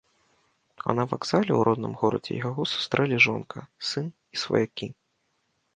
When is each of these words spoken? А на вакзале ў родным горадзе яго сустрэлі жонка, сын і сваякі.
А 0.93 0.95
на 0.99 1.05
вакзале 1.11 1.51
ў 1.55 1.61
родным 1.69 1.93
горадзе 2.01 2.33
яго 2.47 2.61
сустрэлі 2.73 3.21
жонка, 3.27 3.59
сын 3.93 4.13
і 4.37 4.45
сваякі. 4.47 4.87